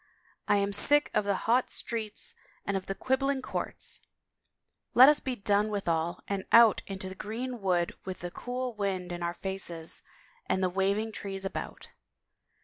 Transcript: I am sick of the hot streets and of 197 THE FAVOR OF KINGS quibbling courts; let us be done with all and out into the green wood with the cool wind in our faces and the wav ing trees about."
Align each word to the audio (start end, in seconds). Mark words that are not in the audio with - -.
I 0.47 0.55
am 0.57 0.73
sick 0.73 1.11
of 1.13 1.25
the 1.25 1.35
hot 1.45 1.69
streets 1.69 2.33
and 2.65 2.75
of 2.75 2.89
197 2.89 3.37
THE 3.37 3.41
FAVOR 3.45 3.63
OF 3.65 3.73
KINGS 3.75 3.99
quibbling 4.01 4.95
courts; 4.95 4.95
let 4.95 5.09
us 5.09 5.19
be 5.19 5.35
done 5.35 5.69
with 5.69 5.87
all 5.87 6.23
and 6.27 6.43
out 6.51 6.81
into 6.87 7.07
the 7.07 7.13
green 7.13 7.61
wood 7.61 7.93
with 8.03 8.21
the 8.21 8.31
cool 8.31 8.73
wind 8.73 9.11
in 9.11 9.21
our 9.21 9.35
faces 9.35 10.01
and 10.47 10.63
the 10.63 10.71
wav 10.71 10.97
ing 10.97 11.11
trees 11.11 11.45
about." 11.45 11.89